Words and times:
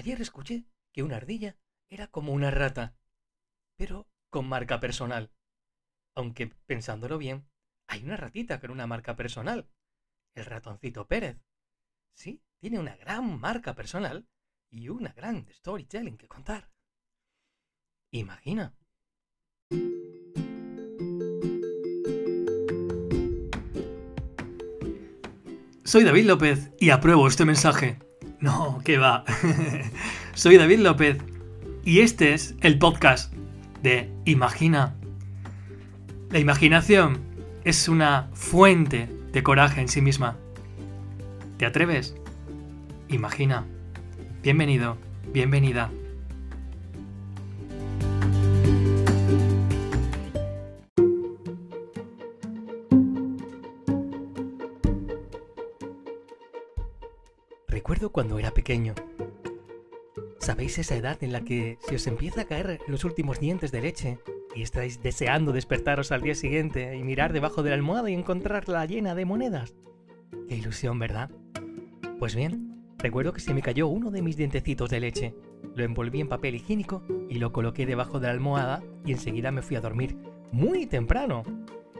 Ayer 0.00 0.22
escuché 0.22 0.64
que 0.94 1.02
una 1.02 1.16
ardilla 1.16 1.58
era 1.90 2.06
como 2.06 2.32
una 2.32 2.50
rata, 2.50 2.96
pero 3.76 4.08
con 4.30 4.48
marca 4.48 4.80
personal. 4.80 5.30
Aunque, 6.16 6.46
pensándolo 6.64 7.18
bien, 7.18 7.46
hay 7.86 8.02
una 8.04 8.16
ratita 8.16 8.60
con 8.60 8.70
una 8.70 8.86
marca 8.86 9.14
personal. 9.14 9.68
El 10.34 10.46
ratoncito 10.46 11.06
Pérez. 11.06 11.44
Sí, 12.14 12.42
tiene 12.60 12.78
una 12.78 12.96
gran 12.96 13.38
marca 13.38 13.74
personal 13.74 14.26
y 14.70 14.88
una 14.88 15.12
gran 15.12 15.46
storytelling 15.52 16.16
que 16.16 16.28
contar. 16.28 16.70
Imagina. 18.10 18.74
Soy 25.84 26.04
David 26.04 26.24
López 26.24 26.72
y 26.78 26.88
apruebo 26.88 27.28
este 27.28 27.44
mensaje. 27.44 28.09
No, 28.40 28.80
que 28.84 28.96
va. 28.96 29.24
Soy 30.34 30.56
David 30.56 30.78
López 30.78 31.18
y 31.84 32.00
este 32.00 32.32
es 32.32 32.54
el 32.62 32.78
podcast 32.78 33.32
de 33.82 34.10
Imagina. 34.24 34.94
La 36.30 36.38
imaginación 36.38 37.18
es 37.64 37.88
una 37.88 38.30
fuente 38.32 39.10
de 39.32 39.42
coraje 39.42 39.82
en 39.82 39.88
sí 39.88 40.00
misma. 40.00 40.38
¿Te 41.58 41.66
atreves? 41.66 42.16
Imagina. 43.08 43.66
Bienvenido, 44.42 44.96
bienvenida. 45.34 45.90
Recuerdo 57.70 58.10
cuando 58.10 58.40
era 58.40 58.50
pequeño. 58.50 58.94
¿Sabéis 60.40 60.76
esa 60.80 60.96
edad 60.96 61.22
en 61.22 61.30
la 61.30 61.42
que 61.42 61.78
se 61.86 61.94
os 61.94 62.06
empieza 62.08 62.40
a 62.40 62.44
caer 62.44 62.80
los 62.88 63.04
últimos 63.04 63.38
dientes 63.38 63.70
de 63.70 63.80
leche 63.80 64.18
y 64.56 64.62
estáis 64.62 65.00
deseando 65.04 65.52
despertaros 65.52 66.10
al 66.10 66.20
día 66.20 66.34
siguiente 66.34 66.96
y 66.96 67.04
mirar 67.04 67.32
debajo 67.32 67.62
de 67.62 67.70
la 67.70 67.76
almohada 67.76 68.10
y 68.10 68.14
encontrarla 68.14 68.84
llena 68.86 69.14
de 69.14 69.24
monedas? 69.24 69.76
Qué 70.48 70.56
ilusión, 70.56 70.98
¿verdad? 70.98 71.30
Pues 72.18 72.34
bien, 72.34 72.82
recuerdo 72.98 73.32
que 73.32 73.40
se 73.40 73.54
me 73.54 73.62
cayó 73.62 73.86
uno 73.86 74.10
de 74.10 74.22
mis 74.22 74.36
dientecitos 74.36 74.90
de 74.90 74.98
leche. 74.98 75.34
Lo 75.76 75.84
envolví 75.84 76.20
en 76.20 76.28
papel 76.28 76.56
higiénico 76.56 77.04
y 77.28 77.38
lo 77.38 77.52
coloqué 77.52 77.86
debajo 77.86 78.18
de 78.18 78.26
la 78.26 78.32
almohada 78.32 78.82
y 79.06 79.12
enseguida 79.12 79.52
me 79.52 79.62
fui 79.62 79.76
a 79.76 79.80
dormir. 79.80 80.16
Muy 80.50 80.86
temprano. 80.86 81.44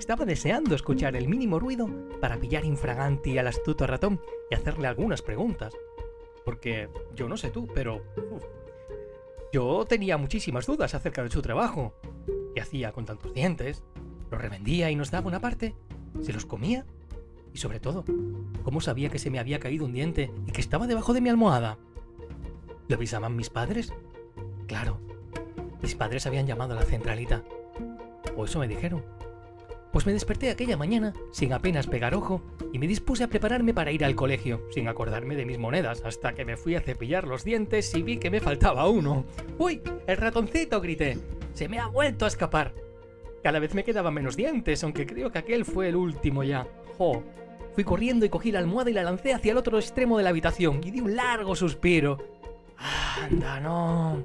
Estaba 0.00 0.24
deseando 0.24 0.74
escuchar 0.74 1.14
el 1.14 1.28
mínimo 1.28 1.58
ruido 1.58 1.86
para 2.22 2.38
pillar 2.40 2.64
infraganti 2.64 3.36
al 3.36 3.48
astuto 3.48 3.86
ratón 3.86 4.18
y 4.50 4.54
hacerle 4.54 4.86
algunas 4.86 5.20
preguntas. 5.20 5.76
Porque 6.42 6.88
yo 7.14 7.28
no 7.28 7.36
sé 7.36 7.50
tú, 7.50 7.68
pero 7.74 8.00
yo 9.52 9.84
tenía 9.84 10.16
muchísimas 10.16 10.64
dudas 10.64 10.94
acerca 10.94 11.22
de 11.22 11.30
su 11.30 11.42
trabajo. 11.42 11.92
¿Qué 12.54 12.62
hacía 12.62 12.92
con 12.92 13.04
tantos 13.04 13.34
dientes? 13.34 13.82
¿Los 14.30 14.40
revendía 14.40 14.90
y 14.90 14.96
nos 14.96 15.10
daba 15.10 15.28
una 15.28 15.38
parte? 15.38 15.76
¿Se 16.22 16.32
los 16.32 16.46
comía? 16.46 16.86
Y 17.52 17.58
sobre 17.58 17.78
todo, 17.78 18.02
¿cómo 18.62 18.80
sabía 18.80 19.10
que 19.10 19.18
se 19.18 19.28
me 19.28 19.38
había 19.38 19.60
caído 19.60 19.84
un 19.84 19.92
diente 19.92 20.30
y 20.46 20.50
que 20.50 20.62
estaba 20.62 20.86
debajo 20.86 21.12
de 21.12 21.20
mi 21.20 21.28
almohada? 21.28 21.76
¿Lo 22.88 22.96
avisaban 22.96 23.36
mis 23.36 23.50
padres? 23.50 23.92
Claro, 24.66 24.98
mis 25.82 25.94
padres 25.94 26.26
habían 26.26 26.46
llamado 26.46 26.72
a 26.72 26.76
la 26.76 26.86
centralita. 26.86 27.44
O 28.34 28.46
eso 28.46 28.60
me 28.60 28.66
dijeron. 28.66 29.04
Pues 29.92 30.06
me 30.06 30.12
desperté 30.12 30.50
aquella 30.50 30.76
mañana 30.76 31.12
sin 31.32 31.52
apenas 31.52 31.86
pegar 31.86 32.14
ojo 32.14 32.42
y 32.72 32.78
me 32.78 32.86
dispuse 32.86 33.24
a 33.24 33.28
prepararme 33.28 33.74
para 33.74 33.90
ir 33.90 34.04
al 34.04 34.14
colegio, 34.14 34.62
sin 34.70 34.86
acordarme 34.86 35.34
de 35.34 35.44
mis 35.44 35.58
monedas, 35.58 36.02
hasta 36.04 36.34
que 36.34 36.44
me 36.44 36.56
fui 36.56 36.76
a 36.76 36.80
cepillar 36.80 37.26
los 37.26 37.44
dientes 37.44 37.92
y 37.94 38.02
vi 38.02 38.18
que 38.18 38.30
me 38.30 38.40
faltaba 38.40 38.88
uno. 38.88 39.24
¡Uy! 39.58 39.80
¡El 40.06 40.16
ratoncito! 40.16 40.80
grité. 40.80 41.18
¡Se 41.54 41.68
me 41.68 41.80
ha 41.80 41.88
vuelto 41.88 42.24
a 42.24 42.28
escapar! 42.28 42.72
Cada 43.42 43.58
vez 43.58 43.74
me 43.74 43.84
quedaban 43.84 44.14
menos 44.14 44.36
dientes, 44.36 44.84
aunque 44.84 45.06
creo 45.06 45.32
que 45.32 45.38
aquel 45.38 45.64
fue 45.64 45.88
el 45.88 45.96
último 45.96 46.44
ya. 46.44 46.68
¡Jo! 46.96 47.24
Fui 47.74 47.84
corriendo 47.84 48.24
y 48.26 48.28
cogí 48.28 48.52
la 48.52 48.58
almohada 48.58 48.90
y 48.90 48.94
la 48.94 49.02
lancé 49.02 49.32
hacia 49.32 49.52
el 49.52 49.58
otro 49.58 49.78
extremo 49.78 50.18
de 50.18 50.24
la 50.24 50.30
habitación 50.30 50.80
y 50.84 50.90
di 50.90 51.00
un 51.00 51.16
largo 51.16 51.56
suspiro. 51.56 52.18
¡Anda, 52.76 53.60
no! 53.60 54.22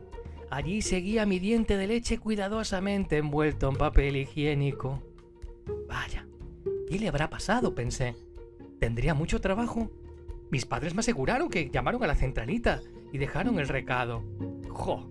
Allí 0.50 0.82
seguía 0.82 1.26
mi 1.26 1.40
diente 1.40 1.76
de 1.78 1.88
leche 1.88 2.20
cuidadosamente 2.20 3.18
envuelto 3.18 3.70
en 3.70 3.76
papel 3.76 4.16
higiénico. 4.16 5.02
Vaya, 5.88 6.28
¿qué 6.88 7.00
le 7.00 7.08
habrá 7.08 7.30
pasado? 7.30 7.76
pensé. 7.76 8.16
¿Tendría 8.80 9.14
mucho 9.14 9.42
trabajo? 9.42 9.92
Mis 10.52 10.66
padres 10.66 10.94
me 10.94 11.00
aseguraron 11.00 11.50
que 11.50 11.70
llamaron 11.70 12.04
a 12.04 12.08
la 12.08 12.16
centralita 12.16 12.82
y 13.12 13.18
dejaron 13.18 13.60
el 13.60 13.68
recado. 13.68 14.24
¡Jo! 14.70 15.10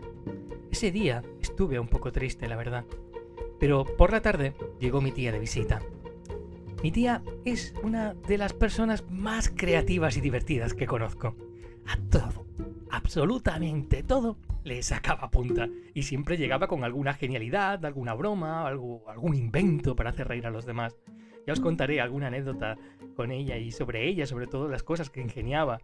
Ese 0.71 0.91
día 0.91 1.23
estuve 1.41 1.79
un 1.79 1.89
poco 1.89 2.13
triste, 2.13 2.49
la 2.49 2.57
verdad. 2.57 2.85
Pero 3.59 3.85
por 3.85 4.13
la 4.13 4.21
tarde 4.21 4.55
llegó 4.81 5.01
mi 5.01 5.13
tía 5.13 5.33
de 5.33 5.39
visita. 5.39 5.81
Mi 6.83 6.91
tía 6.91 7.23
es 7.45 7.75
una 7.83 8.15
de 8.15 8.39
las 8.39 8.53
personas 8.53 9.05
más 9.09 9.49
creativas 9.49 10.17
y 10.17 10.21
divertidas 10.21 10.75
que 10.75 10.87
conozco. 10.87 11.35
A 11.87 11.97
todo, 12.11 12.47
absolutamente 12.91 14.03
todo, 14.03 14.37
le 14.65 14.83
sacaba 14.83 15.31
punta 15.31 15.69
y 15.93 16.03
siempre 16.03 16.37
llegaba 16.37 16.67
con 16.67 16.83
alguna 16.83 17.15
genialidad, 17.15 17.85
alguna 17.85 18.15
broma, 18.15 18.67
algún 18.67 19.35
invento 19.35 19.95
para 19.95 20.11
hacer 20.11 20.27
reír 20.27 20.47
a 20.47 20.51
los 20.51 20.67
demás. 20.67 20.97
Ya 21.47 21.53
os 21.53 21.61
contaré 21.61 22.01
alguna 22.01 22.29
anécdota 22.29 22.77
con 23.15 23.31
ella 23.31 23.59
y 23.59 23.71
sobre 23.71 24.09
ella, 24.09 24.27
sobre 24.27 24.47
todo 24.47 24.69
las 24.69 24.83
cosas 24.83 25.11
que 25.11 25.21
ingeniaba. 25.21 25.81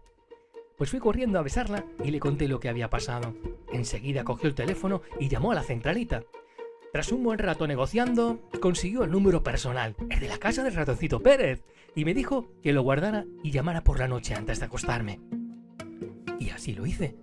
Pues 0.79 0.91
fui 0.91 0.99
corriendo 0.99 1.39
a 1.39 1.43
besarla 1.43 1.85
y 2.03 2.11
le 2.11 2.21
conté 2.21 2.49
lo 2.49 2.59
que 2.59 2.71
había 2.71 2.89
pasado. 2.89 3.35
Enseguida 3.71 4.25
cogió 4.25 4.49
el 4.49 4.55
teléfono 4.55 5.03
y 5.21 5.29
llamó 5.29 5.53
a 5.53 5.55
la 5.55 5.63
centralita. 5.63 6.25
Tras 6.93 7.13
un 7.13 7.23
buen 7.23 7.39
rato 7.39 7.67
negociando, 7.69 8.41
consiguió 8.61 9.05
el 9.05 9.11
número 9.11 9.43
personal, 9.43 9.95
el 10.09 10.19
de 10.19 10.29
la 10.29 10.39
casa 10.39 10.65
del 10.65 10.75
ratoncito 10.75 11.21
Pérez, 11.21 11.63
y 11.95 12.05
me 12.05 12.15
dijo 12.15 12.51
que 12.63 12.73
lo 12.73 12.83
guardara 12.83 13.27
y 13.45 13.51
llamara 13.51 13.85
por 13.85 13.99
la 13.99 14.09
noche 14.09 14.35
antes 14.35 14.59
de 14.59 14.67
acostarme. 14.67 15.21
Y 16.41 16.51
así 16.51 16.73
lo 16.73 16.87
hice. 16.87 17.15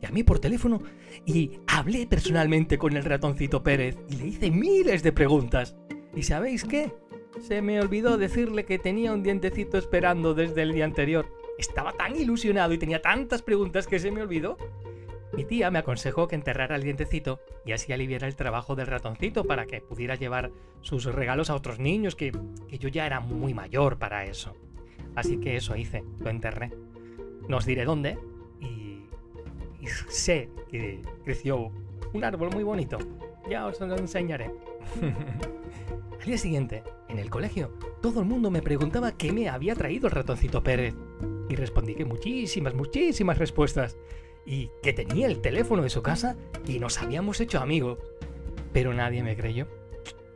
Llamé 0.00 0.24
por 0.24 0.38
teléfono 0.38 0.82
y 1.24 1.52
hablé 1.66 2.06
personalmente 2.06 2.78
con 2.78 2.96
el 2.96 3.04
ratoncito 3.04 3.62
Pérez 3.62 3.96
y 4.08 4.16
le 4.16 4.26
hice 4.26 4.50
miles 4.50 5.02
de 5.02 5.12
preguntas. 5.12 5.76
¿Y 6.14 6.22
sabéis 6.22 6.64
qué? 6.64 6.92
Se 7.40 7.62
me 7.62 7.80
olvidó 7.80 8.16
decirle 8.16 8.64
que 8.64 8.78
tenía 8.78 9.12
un 9.12 9.22
dientecito 9.22 9.78
esperando 9.78 10.34
desde 10.34 10.62
el 10.62 10.72
día 10.72 10.84
anterior. 10.84 11.26
Estaba 11.58 11.92
tan 11.92 12.16
ilusionado 12.16 12.72
y 12.72 12.78
tenía 12.78 13.02
tantas 13.02 13.42
preguntas 13.42 13.86
que 13.86 13.98
se 13.98 14.10
me 14.10 14.22
olvidó. 14.22 14.56
Mi 15.32 15.44
tía 15.44 15.70
me 15.70 15.78
aconsejó 15.78 16.28
que 16.28 16.34
enterrara 16.34 16.76
el 16.76 16.82
dientecito 16.82 17.40
y 17.64 17.72
así 17.72 17.92
aliviara 17.92 18.26
el 18.26 18.36
trabajo 18.36 18.74
del 18.74 18.86
ratoncito 18.86 19.44
para 19.44 19.66
que 19.66 19.80
pudiera 19.80 20.14
llevar 20.14 20.50
sus 20.80 21.04
regalos 21.04 21.50
a 21.50 21.54
otros 21.54 21.78
niños, 21.78 22.16
que, 22.16 22.32
que 22.68 22.78
yo 22.78 22.88
ya 22.88 23.06
era 23.06 23.20
muy 23.20 23.52
mayor 23.52 23.98
para 23.98 24.24
eso. 24.24 24.54
Así 25.14 25.38
que 25.38 25.56
eso 25.56 25.76
hice, 25.76 26.04
lo 26.20 26.30
enterré. 26.30 26.72
No 27.48 27.58
os 27.58 27.66
diré 27.66 27.84
dónde, 27.84 28.18
sé 30.08 30.48
que 30.70 31.02
creció 31.24 31.70
un 32.12 32.24
árbol 32.24 32.50
muy 32.52 32.64
bonito. 32.64 32.98
Ya 33.48 33.66
os 33.66 33.80
lo 33.80 33.96
enseñaré. 33.96 34.50
Al 36.20 36.26
día 36.26 36.38
siguiente, 36.38 36.82
en 37.08 37.18
el 37.18 37.30
colegio, 37.30 37.72
todo 38.02 38.20
el 38.20 38.26
mundo 38.26 38.50
me 38.50 38.62
preguntaba 38.62 39.12
qué 39.12 39.32
me 39.32 39.48
había 39.48 39.74
traído 39.74 40.08
el 40.08 40.12
ratoncito 40.12 40.62
Pérez. 40.62 40.94
Y 41.48 41.54
respondí 41.54 41.94
que 41.94 42.04
muchísimas, 42.04 42.74
muchísimas 42.74 43.38
respuestas. 43.38 43.96
Y 44.44 44.70
que 44.82 44.92
tenía 44.92 45.26
el 45.26 45.40
teléfono 45.40 45.82
de 45.82 45.90
su 45.90 46.02
casa 46.02 46.36
y 46.66 46.78
nos 46.78 47.00
habíamos 47.00 47.40
hecho 47.40 47.60
amigos. 47.60 47.98
Pero 48.72 48.92
nadie 48.92 49.22
me 49.22 49.36
creyó. 49.36 49.66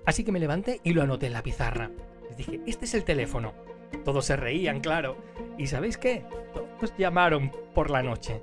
Así 0.05 0.25
que 0.25 0.33
me 0.33 0.41
levanté 0.41 0.81
y 0.84 0.93
lo 0.93 1.03
anoté 1.03 1.27
en 1.27 1.33
la 1.33 1.43
pizarra. 1.43 1.91
Les 2.28 2.37
dije, 2.37 2.60
este 2.66 2.84
es 2.84 2.94
el 2.94 3.05
teléfono. 3.05 3.53
Todos 4.05 4.25
se 4.25 4.37
reían, 4.37 4.81
claro. 4.81 5.16
¿Y 5.59 5.66
sabéis 5.66 5.99
qué? 5.99 6.25
Todos 6.55 6.94
llamaron 6.97 7.50
por 7.75 7.91
la 7.91 8.03
noche. 8.03 8.43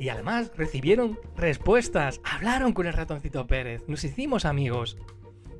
Y 0.00 0.08
además 0.08 0.50
recibieron 0.56 1.18
respuestas, 1.36 2.20
hablaron 2.24 2.72
con 2.72 2.86
el 2.86 2.92
ratoncito 2.92 3.46
Pérez, 3.46 3.84
nos 3.86 4.02
hicimos 4.02 4.44
amigos. 4.44 4.98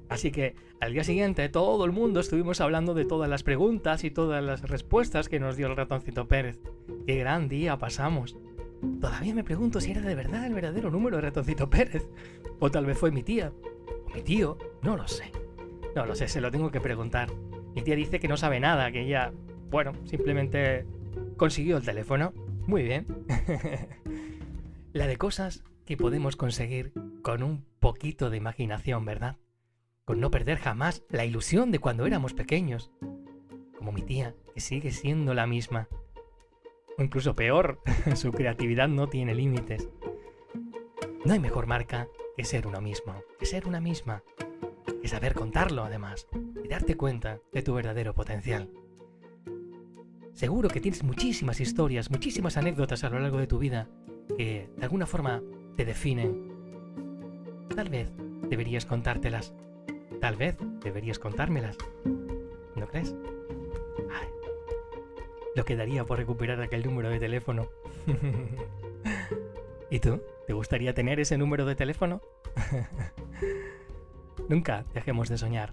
Así 0.08 0.32
que 0.32 0.56
al 0.80 0.92
día 0.92 1.04
siguiente 1.04 1.48
todo 1.48 1.84
el 1.84 1.92
mundo 1.92 2.18
estuvimos 2.18 2.60
hablando 2.60 2.94
de 2.94 3.04
todas 3.04 3.30
las 3.30 3.44
preguntas 3.44 4.02
y 4.02 4.10
todas 4.10 4.42
las 4.42 4.62
respuestas 4.62 5.28
que 5.28 5.38
nos 5.38 5.56
dio 5.56 5.68
el 5.68 5.76
ratoncito 5.76 6.26
Pérez. 6.26 6.58
¡Qué 7.06 7.16
gran 7.16 7.48
día 7.48 7.78
pasamos! 7.78 8.36
Todavía 9.00 9.34
me 9.34 9.44
pregunto 9.44 9.80
si 9.80 9.92
era 9.92 10.00
de 10.00 10.14
verdad 10.16 10.44
el 10.46 10.54
verdadero 10.54 10.90
número 10.90 11.16
de 11.16 11.22
ratoncito 11.22 11.70
Pérez. 11.70 12.08
O 12.58 12.70
tal 12.70 12.86
vez 12.86 12.98
fue 12.98 13.12
mi 13.12 13.22
tía. 13.22 13.52
O 14.06 14.14
mi 14.14 14.22
tío. 14.22 14.58
No 14.82 14.96
lo 14.96 15.06
sé. 15.06 15.30
No 15.94 16.04
lo 16.04 16.14
sé, 16.16 16.26
se 16.26 16.40
lo 16.40 16.50
tengo 16.50 16.70
que 16.70 16.80
preguntar. 16.80 17.30
Mi 17.74 17.82
tía 17.82 17.94
dice 17.94 18.18
que 18.18 18.28
no 18.28 18.36
sabe 18.36 18.60
nada, 18.60 18.90
que 18.90 19.02
ella, 19.02 19.32
bueno, 19.70 19.92
simplemente 20.04 20.84
consiguió 21.36 21.76
el 21.76 21.84
teléfono 21.84 22.32
muy 22.66 22.82
bien. 22.82 23.06
La 24.92 25.06
de 25.06 25.16
cosas 25.16 25.64
que 25.84 25.96
podemos 25.96 26.36
conseguir 26.36 26.92
con 27.22 27.42
un 27.42 27.64
poquito 27.80 28.30
de 28.30 28.36
imaginación, 28.36 29.04
¿verdad? 29.04 29.36
Con 30.04 30.20
no 30.20 30.30
perder 30.30 30.58
jamás 30.58 31.02
la 31.08 31.24
ilusión 31.24 31.70
de 31.70 31.78
cuando 31.78 32.06
éramos 32.06 32.34
pequeños. 32.34 32.90
Como 33.76 33.92
mi 33.92 34.02
tía, 34.02 34.34
que 34.54 34.60
sigue 34.60 34.92
siendo 34.92 35.34
la 35.34 35.46
misma. 35.46 35.88
o 36.96 37.02
incluso 37.02 37.34
peor, 37.34 37.80
su 38.14 38.32
creatividad 38.32 38.88
no 38.88 39.08
tiene 39.08 39.34
límites. 39.34 39.88
No 41.24 41.32
hay 41.32 41.40
mejor 41.40 41.66
marca 41.66 42.08
que 42.36 42.44
ser 42.44 42.66
uno 42.66 42.80
mismo, 42.80 43.22
que 43.38 43.46
ser 43.46 43.66
una 43.66 43.80
misma, 43.80 44.22
que 45.00 45.08
saber 45.08 45.34
contarlo 45.34 45.84
además 45.84 46.26
y 46.62 46.68
darte 46.68 46.96
cuenta 46.96 47.40
de 47.52 47.62
tu 47.62 47.74
verdadero 47.74 48.14
potencial. 48.14 48.70
Seguro 50.44 50.68
que 50.68 50.78
tienes 50.78 51.02
muchísimas 51.02 51.58
historias, 51.58 52.10
muchísimas 52.10 52.58
anécdotas 52.58 53.02
a 53.02 53.08
lo 53.08 53.18
largo 53.18 53.38
de 53.38 53.46
tu 53.46 53.58
vida 53.58 53.88
que 54.36 54.68
de 54.76 54.82
alguna 54.82 55.06
forma 55.06 55.42
te 55.74 55.86
definen. 55.86 56.52
Tal 57.74 57.88
vez 57.88 58.12
deberías 58.50 58.84
contártelas. 58.84 59.54
Tal 60.20 60.36
vez 60.36 60.58
deberías 60.82 61.18
contármelas. 61.18 61.78
¿No 62.76 62.86
crees? 62.88 63.14
Lo 65.56 65.64
quedaría 65.64 66.04
por 66.04 66.18
recuperar 66.18 66.60
aquel 66.60 66.84
número 66.84 67.08
de 67.08 67.20
teléfono. 67.20 67.70
¿Y 69.90 69.98
tú? 69.98 70.20
¿Te 70.46 70.52
gustaría 70.52 70.92
tener 70.92 71.20
ese 71.20 71.38
número 71.38 71.64
de 71.64 71.74
teléfono? 71.74 72.20
Nunca 74.50 74.84
dejemos 74.92 75.30
de 75.30 75.38
soñar. 75.38 75.72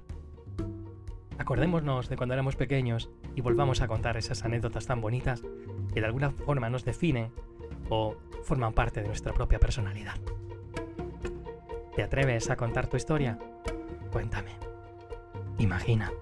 Acordémonos 1.52 2.08
de 2.08 2.16
cuando 2.16 2.34
éramos 2.34 2.56
pequeños 2.56 3.10
y 3.36 3.42
volvamos 3.42 3.82
a 3.82 3.88
contar 3.90 4.16
esas 4.16 4.46
anécdotas 4.46 4.86
tan 4.86 5.02
bonitas 5.02 5.44
que 5.94 6.00
de 6.00 6.06
alguna 6.06 6.32
forma 6.32 6.70
nos 6.70 6.86
definen 6.86 7.30
o 7.90 8.16
forman 8.44 8.72
parte 8.72 9.02
de 9.02 9.08
nuestra 9.08 9.34
propia 9.34 9.60
personalidad. 9.60 10.16
¿Te 11.94 12.04
atreves 12.04 12.50
a 12.50 12.56
contar 12.56 12.88
tu 12.88 12.96
historia? 12.96 13.38
Cuéntame. 14.14 14.52
Imagina. 15.58 16.14